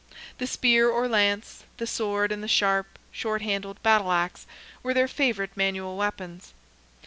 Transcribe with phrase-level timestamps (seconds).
[0.39, 4.47] The spear or lance, the sword, and the sharp, short handled battle axe,
[4.81, 6.55] were their favourite manual weapons.